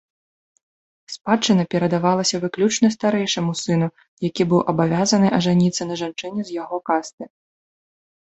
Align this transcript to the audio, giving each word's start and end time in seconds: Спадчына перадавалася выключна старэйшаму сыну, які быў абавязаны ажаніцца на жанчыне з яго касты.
Спадчына 1.15 1.63
перадавалася 1.73 2.35
выключна 2.45 2.87
старэйшаму 2.95 3.51
сыну, 3.63 3.89
які 4.27 4.43
быў 4.53 4.61
абавязаны 4.75 5.27
ажаніцца 5.41 5.83
на 5.91 5.95
жанчыне 6.03 6.41
з 6.47 6.51
яго 6.63 6.77
касты. 6.91 7.23